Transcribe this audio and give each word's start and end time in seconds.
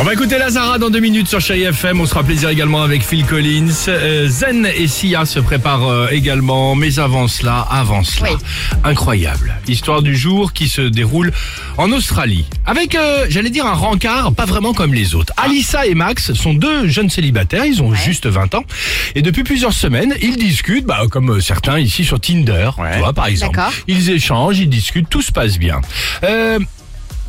On 0.00 0.04
va 0.04 0.12
écouter 0.12 0.38
Lazara 0.38 0.78
dans 0.78 0.90
deux 0.90 1.00
minutes 1.00 1.26
sur 1.26 1.40
Chéri 1.40 1.64
FM. 1.64 2.00
On 2.00 2.06
sera 2.06 2.22
plaisir 2.22 2.50
également 2.50 2.82
avec 2.82 3.02
Phil 3.02 3.26
Collins. 3.26 3.72
Euh, 3.88 4.28
Zen 4.28 4.64
et 4.64 4.86
Sia 4.86 5.24
se 5.24 5.40
préparent 5.40 5.88
euh, 5.88 6.08
également. 6.12 6.76
Mais 6.76 7.00
avant 7.00 7.26
cela, 7.26 7.66
avant 7.68 8.04
cela, 8.04 8.30
incroyable. 8.84 9.56
Histoire 9.66 10.02
du 10.02 10.16
jour 10.16 10.52
qui 10.52 10.68
se 10.68 10.82
déroule 10.82 11.32
en 11.78 11.90
Australie. 11.90 12.46
Avec, 12.64 12.94
euh, 12.94 13.26
j'allais 13.28 13.50
dire, 13.50 13.66
un 13.66 13.74
rencard 13.74 14.32
pas 14.34 14.44
vraiment 14.44 14.72
comme 14.72 14.94
les 14.94 15.16
autres. 15.16 15.32
Alissa 15.36 15.84
et 15.84 15.96
Max 15.96 16.32
sont 16.32 16.54
deux 16.54 16.86
jeunes 16.86 17.10
célibataires. 17.10 17.64
Ils 17.64 17.82
ont 17.82 17.92
juste 17.92 18.26
20 18.26 18.54
ans. 18.54 18.64
Et 19.16 19.22
depuis 19.22 19.42
plusieurs 19.42 19.72
semaines, 19.72 20.14
ils 20.22 20.36
discutent, 20.36 20.86
bah, 20.86 21.02
comme 21.10 21.30
euh, 21.30 21.40
certains 21.40 21.80
ici 21.80 22.04
sur 22.04 22.20
Tinder, 22.20 22.70
tu 22.92 22.98
vois, 23.00 23.12
par 23.12 23.26
exemple. 23.26 23.58
Ils 23.88 24.10
échangent, 24.10 24.60
ils 24.60 24.68
discutent, 24.68 25.08
tout 25.10 25.22
se 25.22 25.32
passe 25.32 25.58
bien. 25.58 25.80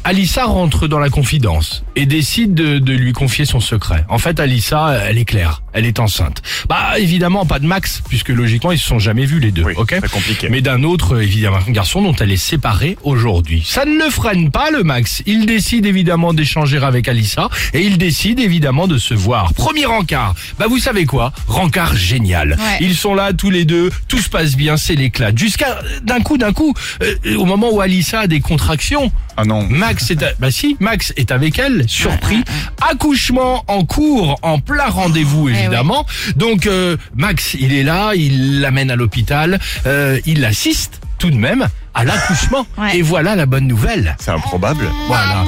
Alissa 0.09 0.45
rentre 0.45 0.87
dans 0.87 0.97
la 0.97 1.11
confidence 1.11 1.83
et 1.95 2.07
décide 2.07 2.55
de, 2.55 2.79
de 2.79 2.93
lui 2.93 3.13
confier 3.13 3.45
son 3.45 3.59
secret. 3.59 4.05
En 4.09 4.17
fait, 4.17 4.39
Alissa, 4.39 4.95
elle 5.07 5.19
est 5.19 5.23
claire, 5.23 5.61
elle 5.73 5.85
est 5.85 5.99
enceinte. 5.99 6.41
Bah 6.67 6.99
évidemment 6.99 7.45
pas 7.45 7.59
de 7.59 7.65
Max, 7.67 8.01
puisque 8.07 8.29
logiquement 8.29 8.71
ils 8.71 8.79
se 8.79 8.87
sont 8.87 8.99
jamais 8.99 9.25
vus 9.25 9.39
les 9.39 9.51
deux, 9.51 9.63
ok 9.75 9.99
compliqué. 10.11 10.49
Mais 10.49 10.61
d'un 10.61 10.83
autre, 10.83 11.21
évidemment, 11.21 11.59
un 11.67 11.71
garçon 11.71 12.01
dont 12.01 12.15
elle 12.19 12.31
est 12.31 12.37
séparée 12.37 12.97
aujourd'hui. 13.03 13.63
Ça 13.67 13.85
ne 13.85 13.97
le 14.03 14.09
freine 14.09 14.51
pas 14.51 14.71
le 14.71 14.83
Max. 14.83 15.21
Il 15.25 15.45
décide 15.45 15.85
évidemment 15.85 16.33
d'échanger 16.33 16.77
avec 16.83 17.07
Alissa 17.07 17.49
et 17.73 17.81
il 17.81 17.97
décide 17.97 18.39
évidemment 18.39 18.87
de 18.87 18.97
se 18.97 19.13
voir. 19.13 19.53
Premier 19.53 19.85
rencard. 19.85 20.35
Bah 20.57 20.65
vous 20.67 20.79
savez 20.79 21.05
quoi? 21.05 21.31
Rencard 21.47 21.95
génial. 21.95 22.51
Ouais. 22.51 22.77
Ils 22.81 22.95
sont 22.95 23.13
là 23.13 23.33
tous 23.33 23.49
les 23.49 23.65
deux, 23.65 23.89
tout 24.07 24.19
se 24.19 24.29
passe 24.29 24.55
bien, 24.55 24.77
c'est 24.77 24.95
l'éclat. 24.95 25.31
Jusqu'à 25.35 25.79
d'un 26.03 26.19
coup, 26.21 26.37
d'un 26.37 26.53
coup, 26.53 26.73
euh, 27.03 27.15
au 27.37 27.45
moment 27.45 27.69
où 27.71 27.81
Alissa 27.81 28.21
a 28.21 28.27
des 28.27 28.39
contractions. 28.39 29.11
Ah 29.37 29.45
non. 29.45 29.65
Max 29.69 30.09
est, 30.11 30.21
à- 30.23 30.33
bah 30.39 30.51
si, 30.51 30.75
Max 30.79 31.13
est 31.15 31.31
avec 31.31 31.59
elle, 31.59 31.85
surpris. 31.87 32.43
Accouchement 32.89 33.63
en 33.67 33.85
cours, 33.85 34.37
en 34.41 34.59
plein 34.59 34.87
rendez-vous 34.89 35.49
évidemment. 35.59 36.05
Donc 36.35 36.65
euh, 36.67 36.97
Max, 37.15 37.55
il 37.59 37.73
est 37.73 37.83
là, 37.83 38.11
il 38.15 38.61
l'amène 38.61 38.91
à 38.91 38.95
l'hôpital, 38.95 39.59
euh, 39.85 40.19
il 40.25 40.41
l'assiste 40.41 41.01
tout 41.17 41.29
de 41.31 41.35
même 41.37 41.67
à 41.93 42.03
l'accouchement. 42.05 42.65
Ouais. 42.77 42.97
Et 42.97 43.01
voilà 43.01 43.35
la 43.35 43.45
bonne 43.45 43.67
nouvelle. 43.67 44.15
C'est 44.19 44.31
improbable. 44.31 44.85
Voilà, 45.07 45.43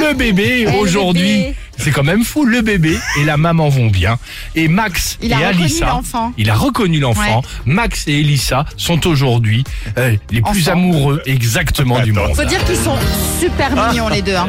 le 0.00 0.14
bébé 0.14 0.66
aujourd'hui. 0.78 1.46
C'est 1.76 1.90
quand 1.90 2.04
même 2.04 2.22
fou, 2.24 2.44
le 2.44 2.60
bébé 2.60 2.96
et 3.18 3.24
la 3.24 3.36
maman 3.36 3.68
vont 3.68 3.88
bien. 3.88 4.16
Et 4.54 4.68
Max 4.68 5.18
Il 5.22 5.32
et 5.32 5.34
a 5.34 5.38
reconnu 5.48 5.64
Alissa, 5.64 5.86
l'enfant. 5.86 6.32
il 6.38 6.48
a 6.50 6.54
reconnu 6.54 7.00
l'enfant. 7.00 7.42
Max 7.64 8.06
et 8.06 8.20
Elissa 8.20 8.64
sont 8.76 9.06
aujourd'hui 9.08 9.64
euh, 9.98 10.14
les 10.30 10.40
plus 10.42 10.68
amoureux 10.68 11.20
exactement 11.26 11.98
du 12.00 12.12
monde. 12.12 12.32
Faut 12.36 12.44
dire 12.44 12.64
qu'ils 12.64 12.76
sont 12.76 12.96
super 13.40 13.70
mignons 13.88 14.08
les 14.08 14.22
deux. 14.22 14.36
hein. 14.36 14.46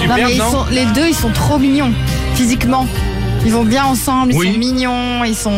Super, 0.00 0.16
non 0.16 0.24
mais 0.24 0.32
ils 0.32 0.38
non 0.38 0.50
sont, 0.50 0.66
les 0.72 0.84
deux 0.86 1.06
ils 1.06 1.14
sont 1.14 1.30
trop 1.30 1.58
mignons 1.58 1.92
physiquement. 2.34 2.88
Ils 3.44 3.52
vont 3.52 3.64
bien 3.64 3.84
ensemble, 3.84 4.32
ils 4.32 4.38
Oui. 4.38 4.52
sont 4.52 4.58
mignons, 4.58 5.24
ils 5.24 5.34
sont. 5.34 5.56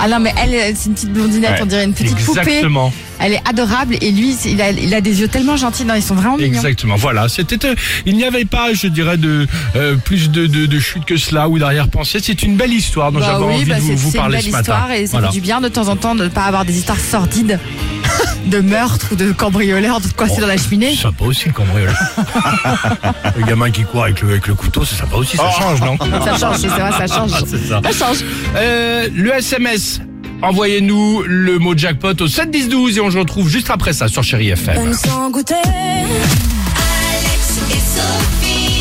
Ah 0.00 0.08
non 0.08 0.18
mais 0.18 0.32
elle 0.42 0.74
c'est 0.76 0.86
une 0.88 0.94
petite 0.94 1.12
blondinette, 1.12 1.50
Ouais. 1.52 1.62
on 1.62 1.66
dirait 1.66 1.84
une 1.84 1.92
petite 1.92 2.16
poupée. 2.16 2.40
Exactement. 2.40 2.92
Elle 3.20 3.32
est 3.32 3.42
adorable 3.48 3.96
et 4.00 4.12
lui 4.12 4.36
il 4.46 4.62
a, 4.62 4.70
il 4.70 4.94
a 4.94 5.00
des 5.00 5.20
yeux 5.20 5.28
tellement 5.28 5.56
gentils, 5.56 5.84
non 5.84 5.94
ils 5.94 6.02
sont 6.02 6.14
vraiment 6.14 6.36
mignons. 6.36 6.48
Exactement. 6.48 6.96
Voilà, 6.96 7.28
c'était. 7.28 7.66
euh, 7.66 7.74
il 8.06 8.16
n'y 8.16 8.24
avait 8.24 8.44
pas, 8.44 8.72
je 8.72 8.86
dirais, 8.86 9.16
de 9.16 9.46
euh, 9.76 9.96
plus 9.96 10.30
de, 10.30 10.46
de, 10.46 10.66
de 10.66 10.78
chute 10.78 11.04
que 11.04 11.16
cela 11.16 11.48
ou 11.48 11.58
d'arrière-pensée. 11.58 12.20
C'est 12.22 12.42
une 12.44 12.56
belle 12.56 12.72
histoire 12.72 13.10
dont 13.12 13.18
Bah 13.20 13.26
j'avais 13.32 13.44
oui, 13.44 13.54
envie 13.56 13.64
bah 13.66 13.74
de 13.76 13.80
vous, 13.80 13.88
c'est 13.88 13.94
vous 13.94 14.10
c'est 14.10 14.16
une 14.16 14.22
parler 14.22 14.36
belle 14.36 14.44
ce 14.46 14.50
matin. 14.50 14.60
histoire 14.72 14.90
et 14.92 15.06
ça 15.06 15.12
Voilà. 15.12 15.28
fait 15.28 15.34
du 15.34 15.40
bien 15.40 15.60
de 15.60 15.68
temps 15.68 15.88
en 15.88 15.96
temps 15.96 16.14
de 16.14 16.24
ne 16.24 16.28
pas 16.28 16.42
avoir 16.44 16.64
des 16.64 16.78
histoires 16.78 16.98
sordides 17.00 17.58
de 18.46 18.60
meurtre 18.60 19.08
ou 19.12 19.16
de 19.16 19.32
cambrioleur, 19.32 20.00
de 20.00 20.08
coincé 20.08 20.40
dans 20.40 20.46
la 20.46 20.56
cheminée. 20.56 20.94
C'est 20.94 21.02
sympa 21.02 21.24
aussi 21.24 21.46
le 21.46 21.52
cambriolage. 21.52 21.96
le 23.36 23.44
gamin 23.44 23.70
qui 23.70 23.82
court 23.84 24.04
avec 24.04 24.20
le, 24.22 24.30
avec 24.30 24.46
le 24.46 24.54
couteau, 24.54 24.84
c'est 24.84 24.96
sympa 24.96 25.16
aussi, 25.16 25.36
ça 25.36 25.50
change, 25.50 25.80
non 25.80 25.96
Ça 26.24 26.38
change, 26.38 26.56
c'est 26.58 26.66
vrai, 26.68 26.90
ça 26.92 27.06
change. 27.14 27.30
C'est 27.46 27.68
ça. 27.68 27.80
Ça 27.84 28.06
change. 28.06 28.24
Euh, 28.56 29.08
le 29.14 29.32
SMS. 29.34 30.00
Envoyez-nous 30.40 31.24
le 31.26 31.58
mot 31.58 31.76
jackpot 31.76 32.14
au 32.20 32.28
7 32.28 32.50
10 32.50 32.68
12 32.68 32.98
et 32.98 33.00
on 33.00 33.10
se 33.10 33.18
retrouve 33.18 33.48
juste 33.48 33.70
après 33.70 33.92
ça 33.92 34.06
sur 34.06 34.22
Chéri 34.22 34.50
FM. 34.50 34.76
Alex 34.78 35.08
et 37.70 37.74
Sophie 37.74 38.77